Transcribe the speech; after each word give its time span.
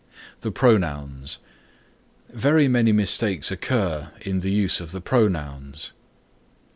THE 0.39 0.49
PRONOUNS 0.49 1.37
Very 2.31 2.67
many 2.67 2.91
mistakes 2.91 3.51
occur 3.51 4.11
in 4.21 4.39
the 4.39 4.49
use 4.49 4.79
of 4.79 4.93
the 4.93 4.99
pronouns. 5.01 5.91